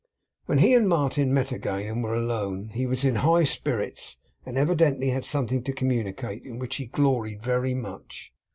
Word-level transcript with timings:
When 0.47 0.57
he 0.57 0.73
and 0.73 0.89
Martin 0.89 1.31
met 1.31 1.51
again, 1.51 1.85
and 1.85 2.03
were 2.03 2.15
alone, 2.15 2.69
he 2.69 2.87
was 2.87 3.05
in 3.05 3.17
high 3.17 3.43
spirits, 3.43 4.17
and 4.47 4.57
evidently 4.57 5.11
had 5.11 5.23
something 5.25 5.61
to 5.65 5.73
communicate, 5.73 6.43
in 6.43 6.57
which 6.57 6.77
he 6.77 6.87
gloried 6.87 7.43
very 7.43 7.75
much. 7.75 8.33